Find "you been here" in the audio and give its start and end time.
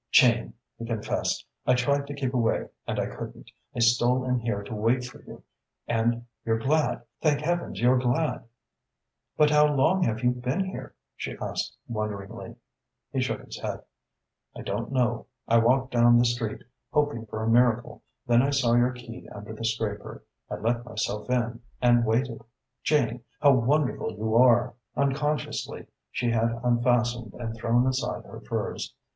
10.23-10.95